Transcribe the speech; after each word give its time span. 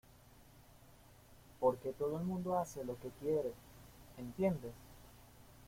porque 1.59 1.91
todo 1.93 2.17
el 2.17 2.23
mundo 2.25 2.57
hace 2.57 2.83
lo 2.83 2.97
que 2.99 3.11
quiere,¿ 3.21 3.53
entiendes? 4.17 4.73